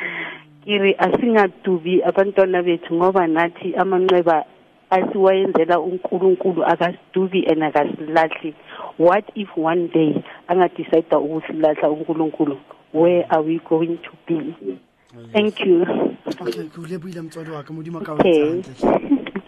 [0.64, 4.44] ke re asingatubi abantwana bethu ngoba nathi amanxeba
[4.92, 8.54] asiwayenzela uNkulunkulu akasidubi and akasilahli.
[8.98, 12.58] What if one day angadecide ukusilahla uNkulunkulu?
[12.92, 14.54] Where are we going to be?
[15.32, 15.82] Thank you.
[16.40, 18.60] Okay ke o lebohile motswadi wa ka modimo a ka o Okay.
[18.60, 19.42] etsa hantle.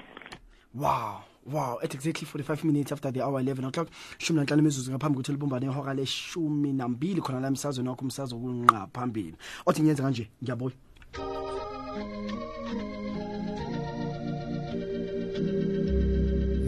[0.74, 1.78] wow wow.
[1.82, 5.66] At exactly 45 minutes after the hour 11 o'clock shumi nanhlanu imizuzu ngaphambi kokuthi libumbane
[5.66, 9.34] ihora leshumi nambili khona la emsazweni wakho umsazo kunqa phambili.
[9.66, 10.74] Othi ngiyenze kanje ngiyabuya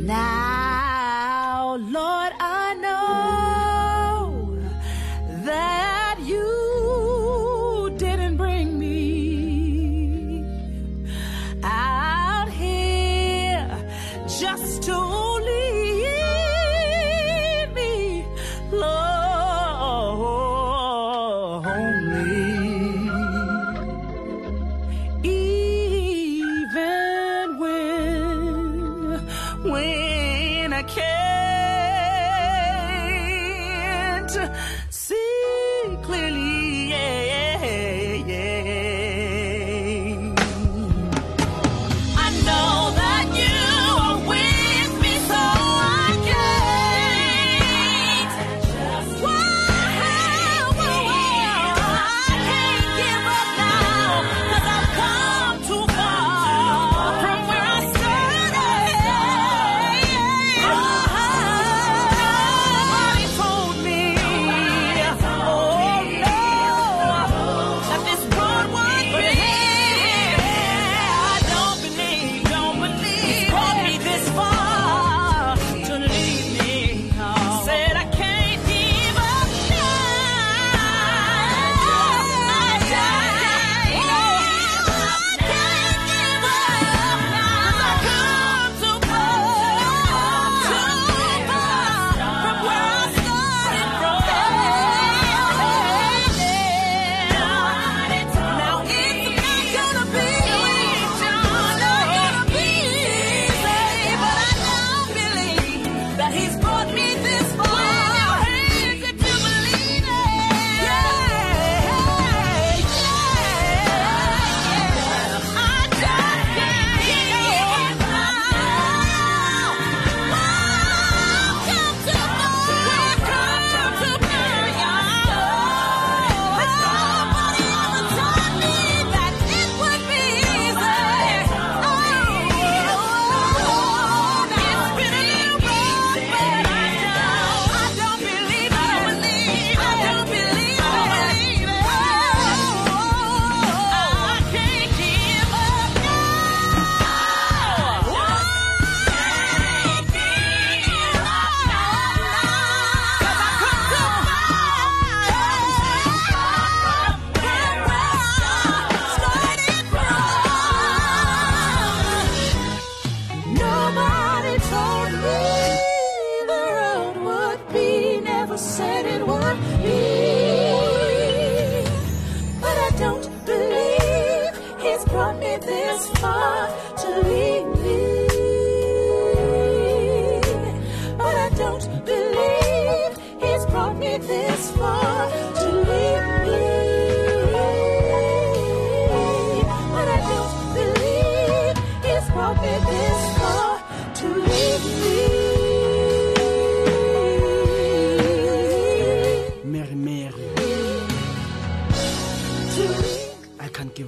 [0.07, 2.56] Now, Lord, I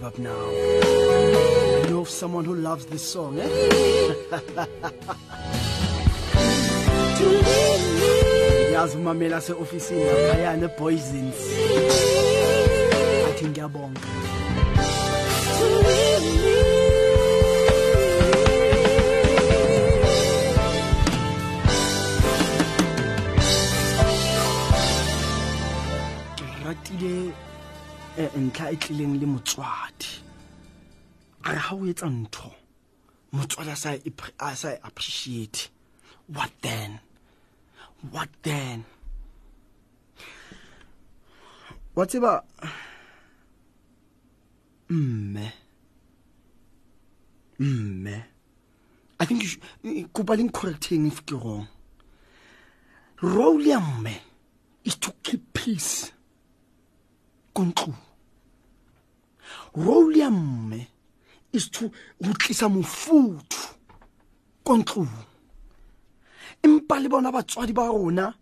[0.09, 0.47] up now.
[1.85, 3.49] I know of someone who loves this song, eh?
[8.69, 11.39] ngiyazi umameli ase-ofisini laphaya ne-boysins
[13.29, 14.01] athi ngiyabonga
[26.37, 27.33] ke ratile
[28.19, 30.11] ntlha e tlileng le motswadi.
[31.47, 32.51] A re ga o etsa ntho
[33.33, 33.77] motswadi a
[34.57, 35.71] sa e appreciate.
[36.27, 37.01] What then?
[38.11, 38.85] What then?
[41.95, 42.45] Wa tseba
[44.89, 45.53] mme
[47.59, 48.25] mme
[49.19, 49.43] a think
[50.13, 51.67] kopa le correcting if ke wrong.
[53.21, 54.15] Role ya mme
[54.85, 56.13] is to keep peace
[57.55, 58.08] ko ntlong
[59.85, 60.81] role ya mme
[61.53, 61.91] is to
[62.23, 63.63] go tlisa mofuthu
[64.65, 65.15] ko ntlong
[66.63, 68.35] empa le bona batswadi ba rona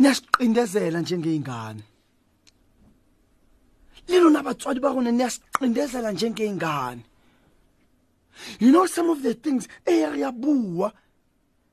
[0.00, 1.82] niyasiqindezela njengeyingane.
[4.08, 7.02] Le lona batswadi ba rona niyasiqindezela njengeyingane.
[8.58, 10.92] You know some of the things eh re a bua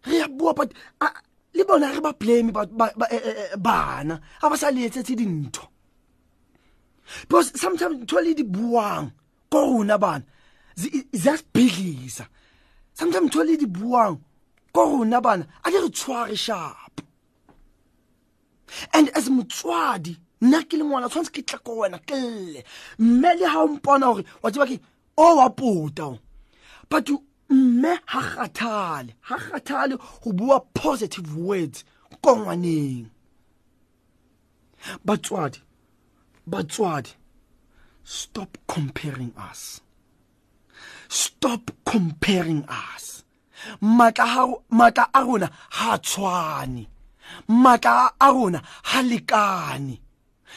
[0.05, 0.70] re a bua but
[1.01, 1.16] ah,
[1.53, 4.70] le bona re ba blame ba- ba- ba- eh, eh, eh, bana ha ba sa
[4.70, 5.71] le etsetse dintho.
[7.28, 9.12] Because sometimes ntho le di buang
[9.49, 10.24] ko rona bana
[10.76, 12.28] zi- ziyasibhidlisa
[12.93, 14.20] sometimes ntho le di buang
[14.74, 17.01] ko rona bana a di re tshware sharp.
[18.93, 22.64] And as motswadi nna ke le ngwana tshwanetse ke tla ko wena ke lle
[22.99, 24.80] mme le ha o mpona gore wa tseba ke
[25.18, 26.20] o wa pota o.
[26.89, 27.09] But
[27.49, 31.84] mme ha kgathale ha kgathale go bua positive words
[32.24, 33.09] ko ngwaneng.
[35.05, 35.59] Batswadi
[36.52, 37.12] batswadi
[38.04, 39.82] stop comparing us.
[41.08, 43.24] Stop comparing us.
[43.82, 46.88] Matla a rona ha tshwane.
[47.49, 49.99] Matla a rona ha lekane.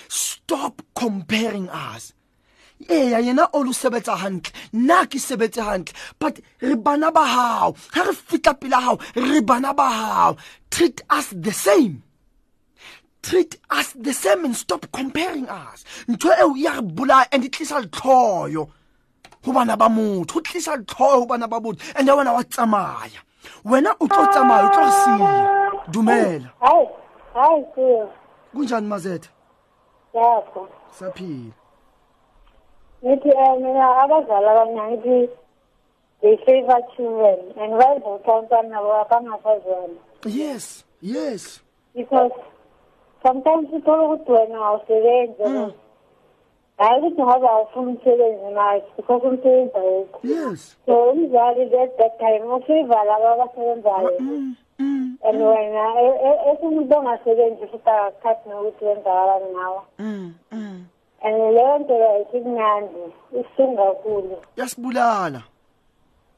[0.09, 2.13] Stop comparing us.
[2.89, 4.53] Eya yena o lo sebetsa hantle.
[4.73, 9.41] Nna ke sebetse hantle but re bana ba hao ha re fitla pela hao re
[9.41, 10.37] bana ba hao.
[10.71, 12.03] Treat us the same
[13.25, 15.85] treat us the same and stop comparing us.
[16.09, 18.69] Ntho eo ya re bolaya and e tlisa letlhoyo
[19.43, 23.21] go bana ba motho o tlisa letlhoyo go bana ba botho and wena wa tsamaya.
[23.65, 25.31] Wena o tlo tsamaya o tlo re siya.
[25.91, 26.51] Dumela.
[26.61, 26.89] Hayi
[27.35, 28.11] hayi siyo
[28.55, 29.31] kunjani mazetha
[30.15, 30.69] yakho
[30.99, 31.53] saphila.
[33.05, 35.29] Ngithi um mina abazali abanye angithi
[36.23, 41.61] they favor children and bayivota umntwana nabo abangasazwana yes yes.
[41.95, 42.33] Because
[43.25, 45.75] Sometimes people would play now, students, mm.
[46.79, 50.09] I don't know how from children and I because I'm too old.
[50.23, 50.75] Yes.
[50.87, 52.43] So I'm very at that time.
[52.61, 54.57] Okay, well, I was very very.
[55.25, 59.41] And when I, I, I think don't have children, just a cat no children are
[59.55, 59.87] now.
[59.99, 60.35] Mm.
[60.53, 60.85] Mm.
[61.25, 63.15] And learn to write in Nandi.
[63.33, 65.45] It's single Eu Yes, Bulala.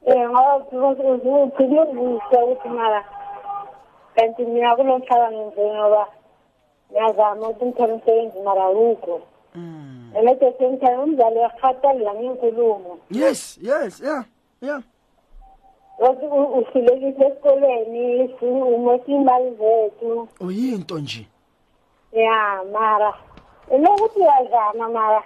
[0.07, 0.29] Yeah,
[0.71, 2.21] because it was pretty good.
[2.31, 3.03] So it's Mara.
[4.19, 6.16] And to me, I will not tell anything about
[6.97, 9.21] minha muito intermitente maraluco.
[9.55, 10.13] Mm.
[10.15, 14.25] Ele tem 30 anos, ele é fatal, ele é um Yes, yes, yeah,
[14.63, 14.83] yeah.
[15.99, 21.27] usilekise esikolweni umosimali zethu uyinto nje
[22.13, 23.15] ya mara.
[23.75, 25.23] Inokuthi uyazama mara?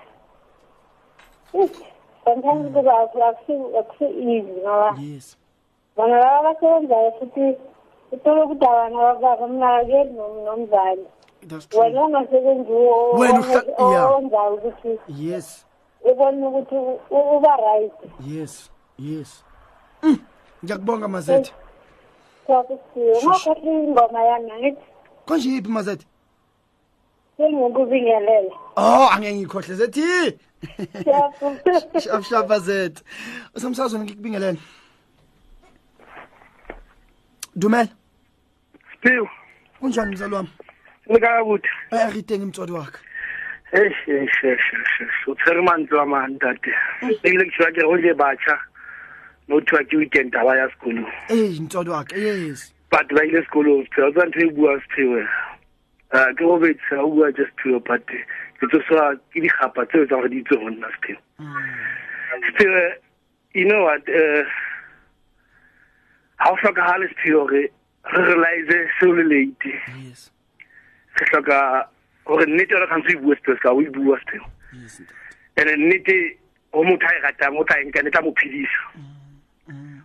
[2.25, 4.97] Sometimes kuba akusi-easy ngoba
[5.97, 7.57] bona baba não futhi
[8.13, 9.47] uthole ukuthi abantu abababa
[10.05, 11.07] não nomzali
[11.47, 11.81] that's true.
[11.81, 14.11] Wena ongasebenziwo Wena uhla- yeah.
[14.11, 15.67] owenzayo ukuthi yes.
[16.05, 17.93] ubone ukuthi u- u- uba right.
[18.27, 19.45] Yes yes.
[20.03, 20.19] Mm,
[20.65, 21.53] ngiyakubonga mazethe
[22.47, 24.83] kwakusiwe ngakhohle ingoma yami angithi
[25.27, 26.07] konje yiphi mazethe
[27.37, 30.03] sengikubingelela oh angeke ngikhohle zethi
[31.03, 31.81] Siyabonga.
[32.01, 33.03] shap shap mazethe
[33.55, 34.59] usamsazweni ngikubingelele.
[37.57, 37.89] Dumela.
[38.93, 39.29] Siphiwe,
[39.81, 40.35] kunjani mzali
[41.11, 41.65] მიგავუთ
[42.07, 42.95] აღიტენ მწოდვაკ
[43.83, 44.67] ეშ ეშ ეშ
[45.05, 46.73] ეშ უცერმან ძვამანდადე
[47.31, 48.57] ელექტროაკე ოლე ბაჩა
[49.51, 54.11] nothiwa ke weekend aba ya sekolo ee ntswadi waka yes but ba ile sekolong sephiwa
[54.13, 55.23] tsa ntho e bua sephiwe
[56.37, 59.05] ke robetse a bua tse sephiwe but ke tsoswa
[59.35, 61.21] ke dikgapa tseo tsa gore di itse go nna sephiwe
[62.47, 62.83] sephiwe
[63.55, 64.47] you know what ga
[66.51, 67.63] o tlhokagale sephiwe gore
[68.15, 69.75] re realize seo le late
[70.07, 70.31] yes.
[71.21, 71.87] Re hloka
[72.25, 74.41] gore nnete yona kgantse o e bue Siphiwe, ska o e bua ntate.
[75.61, 76.37] ene nnete
[76.73, 78.81] go motho a e ratang o tla enka ne tla mo phedisa.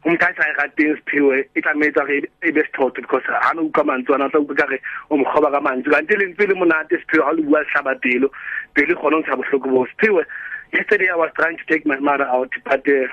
[0.04, 3.24] Go motho a e sa e rateng sephewe e tlameetsa gore e be sethoto because
[3.24, 5.94] ga ne utlwa mantswe ana o tla utlwa kare o ka mantswe.
[5.94, 8.32] Kante le ntse e le monate sephewe ga le bua letlhaba pelo
[8.74, 9.86] pelo e kgone go ntsha botlhoko bo.
[9.88, 10.26] Sephewe
[10.74, 13.08] yesterday i was trying to take my mother out but uh,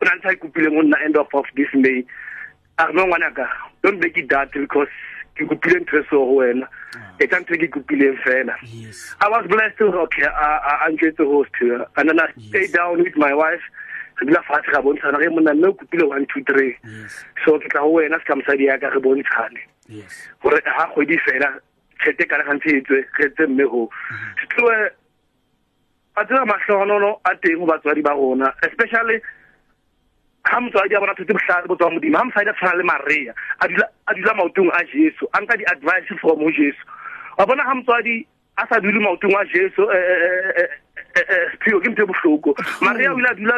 [0.00, 2.02] o na le sa ikopileng go nna end of of this may.
[2.78, 3.46] A re no ngwanaka
[3.82, 4.88] don't make it that because
[5.40, 6.68] ke kopile ntho e seo go wena
[7.18, 8.54] e tsa ntho e ke kopileng fela
[9.20, 10.28] I was blessed okay
[11.00, 11.86] get the host here.
[11.96, 13.62] And then I stayed down with my wife.
[14.20, 16.76] Re dula fatshe ra bontshana ge monna mme o kopile one two three.
[17.44, 19.62] So ke tla go wena se ka mosadi ya ka re bontshane
[20.42, 21.50] gore ga kgwedi fela
[22.00, 23.88] tšhete ka le gantse e tswe ge tse mme go
[24.40, 24.76] se tloe
[26.16, 29.20] a tseba matlhogonono a teng go batswadi ba rona especially
[30.44, 33.34] ha motswadi a bona thotse botlhale bo tswa modimo ga mosadi a tshwana le marea
[33.60, 36.82] a dula maotong a jesu a nka di-advice from ho jesu.
[37.38, 38.26] Wa bona ga motswadi
[38.56, 39.82] a sa dule maotong a jesu
[41.14, 43.56] sepheo ke ntho e botlhoko maria o ile a dula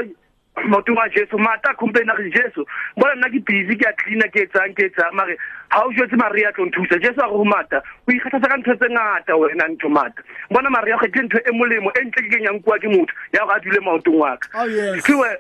[0.69, 2.65] maotong a jesu mata a complain a re jesu
[2.97, 5.37] bona nna ke busy ke a cleana ke etsang ke etsang mare
[5.71, 8.57] ga o jetse marea a tlo nthusa jesu a re go mata o ikgathatsa ka
[8.63, 10.23] ntho tse ngata wena ntho mata.
[10.51, 13.47] Bona marea o ke ntho e molemo e ntle ke kenyang kua ke motho ya
[13.47, 14.49] gore a dule maotong wa ka.
[14.61, 15.37] Oh,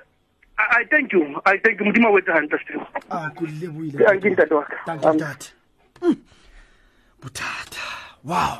[0.58, 1.40] I, I thank you.
[1.46, 1.86] I thank you.
[1.86, 2.86] Modimo a wetse hantle Sephiwe.
[3.10, 3.98] Ah, ke lebohile.
[3.98, 4.76] Ke- ke ntate wa ka.
[4.86, 5.52] Thank you, ntate.
[6.02, 6.16] Mm.
[7.22, 7.86] bothata
[8.24, 8.58] wow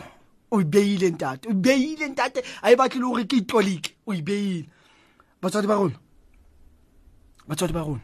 [0.53, 3.91] o e beile ntate o e beile ntate a e batle le gore ke itlolike
[4.07, 4.67] o e beile
[5.43, 5.99] batswadi ba rona.
[7.49, 8.01] Batswadi ba rona.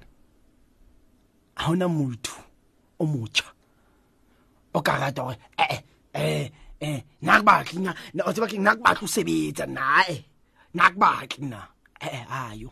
[1.56, 2.34] Ga ona motho
[2.98, 3.46] o motšha
[4.74, 5.78] o ka rata gore ee
[6.14, 7.00] eh eh.
[7.22, 10.16] Nna ke batle nna nna- o tseba ke nna ke batle o sebetsa nae
[10.74, 11.60] nna ke batle nna
[12.02, 12.70] ee ayo.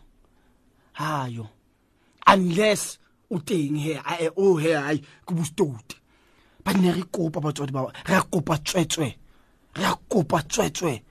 [1.00, 1.48] Hayo
[2.26, 2.98] unless
[3.30, 5.96] o teng he ae o he ai ke bostouti
[6.64, 9.08] ba ne re kopa batswadi ba re a kopa tswetswe
[9.76, 11.02] re a kopa tswetswe.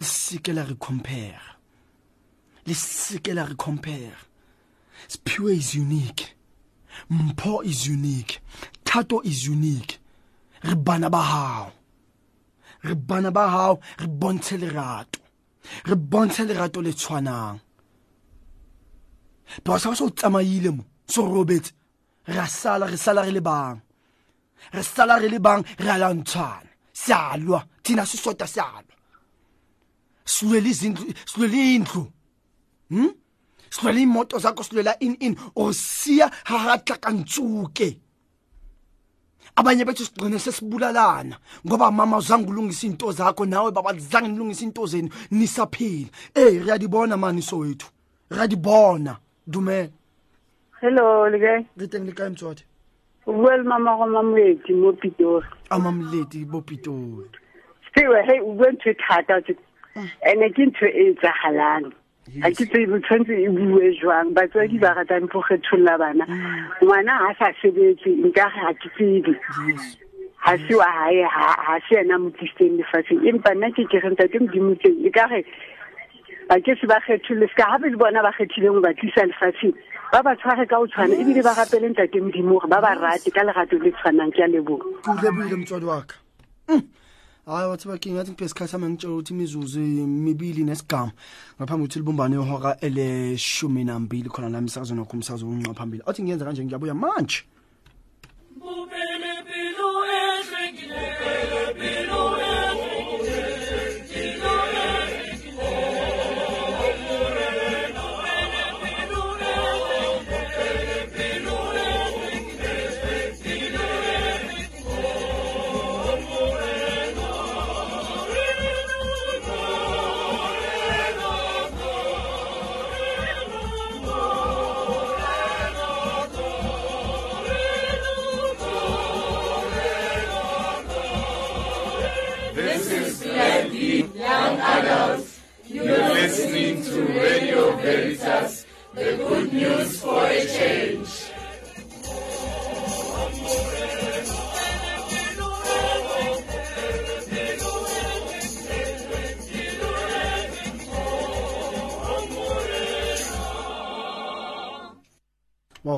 [0.00, 1.40] Le seke la re compare
[2.66, 4.12] le seke la re compare.
[5.08, 6.36] Sphiwe is unique
[7.10, 8.40] mpho is unique
[8.84, 9.98] thato is unique.
[10.62, 11.72] Re bana ba hao
[12.84, 15.20] re bana ba hao re bontshe lerato
[15.86, 17.60] re bontshe lerato le tshwanang
[19.64, 21.72] ba sa so tsamaile mo so robetse.
[22.26, 23.80] Ra sala re sala re le bang.
[24.72, 26.68] Re sala re le bang re alantshana
[26.98, 28.94] siyalwa thina sisodwa siyalwa
[30.24, 32.12] silwela izindlu silwela indlu
[32.90, 33.10] hm
[33.70, 38.00] silwela imoto zakho silwela in in osiya hahatla kantsuke
[39.56, 44.86] abanye bethu sigcine sesibulalana ngoba mama uzange ulungisa into zakho nawe baba zange nilungisa into
[44.86, 47.86] zenu nisaphila eh riyadibona mani sowethu?
[48.30, 49.18] Riyadibona
[49.48, 49.88] dumela.
[50.80, 52.62] Hello le kae re teng le kae mtswadi?
[53.26, 55.46] O bua le mama go mamoledi mo pitori.
[55.70, 57.28] Amamledi bopitori
[57.94, 59.56] sewe he o bua ntho e thata tse
[60.22, 61.90] ene ke ntho e etsagalang
[62.36, 64.34] ga ke tsebe tshwanetse e bue jwang.
[64.36, 66.24] Batswadi ba ratang po kgetholla bana.
[66.82, 69.34] Ngwana ga sa sebetse nkage ga ke tsebe.
[70.44, 73.24] Ga se wa gae ga se ena mo tlisitseng lefatsheng.
[73.26, 75.42] Empa nna ke ke rentate modimotseng e kage
[76.48, 79.76] ba ke se ba kgetholle seka gape le bona ba kgethileng go ba tlisa lefatsheng
[80.12, 83.28] ba ba tshware ka o tshwana ebile ba gapele ntate modimo gore ba ba rate
[83.30, 86.16] ka lerato le tshwanang ke a leboga ke ka
[86.68, 86.84] Mm.
[87.46, 91.12] hayi wathi baking ngathi ngiphe isikhathi sami ngitshela ukuthi imizuzu mibili nesigama
[91.56, 96.44] ngaphambi kokuthi libumbane ihora eleshumi nambili khona la emsakazweni wakho umsakazo wonqa phambili athi ngiyenza
[96.44, 97.44] kanje ngiyabuya manje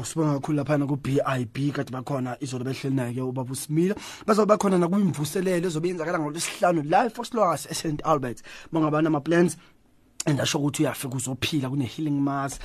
[0.01, 3.94] wow sibonga kakhulu laphana ku-bib kade bakhona izolo behleli naye-ke ubaba usimila.
[4.26, 8.42] Bazobe bakhona nakwimvuselelo ezobe yenzakala ngolwesihlanu la efoxloas e-st albert.
[8.72, 9.11] Bangabana
[10.21, 12.59] ama-plans and asho ukuthi uyafika uzophila kune-healing mass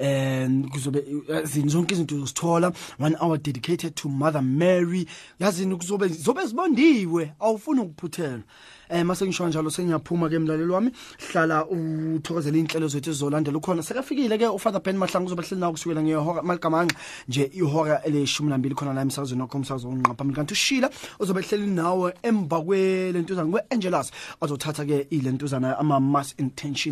[0.00, 5.06] and kuzobe yazini zonke izinto uzithola one hour dedicated to mother mary.
[5.40, 8.42] Yazini kuzobe zobe zibondiwe awufuni ukuphuthelwa
[8.90, 10.90] um mase ngisho njalo sengiyaphuma ke mlaleli wami.
[11.18, 13.82] Hlala uthokozela iy'nhlelo zethu ezizolandela ukhona.
[13.82, 16.94] Sekafikile-ke ufather ben mahlangu uzobe hleli nawo kusukela ngehora malikamanqa
[17.28, 21.66] nje ihora eleshumi nambili khona la emsakazweni wakho umsakazo wonqa phambili kanti ushila uzobe hleli
[21.66, 26.34] nawe emva kwelentuzana kwe-angelas azothatha-ke ilentuzana ama-mass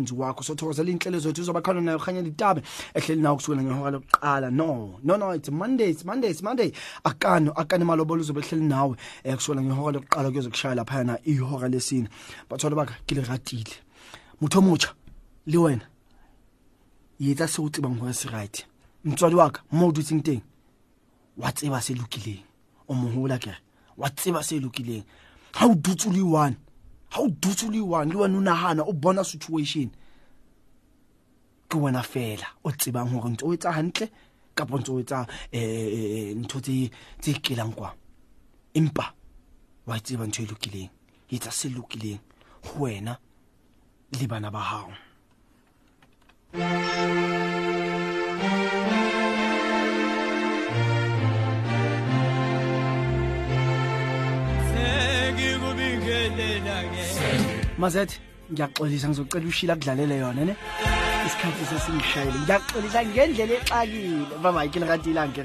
[0.03, 0.43] intentions wakho.
[0.43, 2.61] Sothokozela iy'nhlelo zethu uzoba khona nayo khanya litabe
[2.93, 4.51] ehleli nawo kusukela ngehora lokuqala.
[4.51, 6.71] No no no it's monday it's monday it's monday.
[7.03, 8.95] Akano akane malobolo uzobe hleli nawe
[9.25, 12.09] um kusukela ngehora lokuqala kuyozokushaya laphayana ihora lesine.
[12.49, 13.75] Bathwala baka ke le ratile
[14.41, 14.93] motho o motjha
[15.45, 15.85] le wena
[17.19, 18.65] yetsa se o tsebang gore se right.
[19.05, 20.41] Motswadi wa ka mo o dutseng teng
[21.37, 22.43] wa tseba se lokileng
[22.87, 23.57] o mohola kere
[23.97, 25.03] wa tseba se lokileng
[25.53, 26.55] ga o dutse o le one
[27.13, 29.89] ga o dutse le one le wena o nagana o bona situation.
[31.69, 34.09] Ke wena fela o tsebang hore ntse o etsa hantle
[34.55, 36.89] kapa ntse o etsa eh ntho tse
[37.21, 37.93] tse kelang kwa
[38.73, 39.13] empa
[39.87, 40.89] wa tseba ntho e lokileng.
[41.29, 42.21] Etsa se lokileng
[42.65, 43.17] ho wena
[44.19, 44.91] le bana ba hao
[57.77, 58.19] mazethe
[58.51, 60.53] ngiyaxolisa ngizocela ushila kudlalele yona ne?
[61.25, 62.37] Isikhathi sesingishayile.
[62.43, 64.35] Ngiyaxolisa ngendlela exakile.
[64.43, 65.43] Baba ke le ratile anke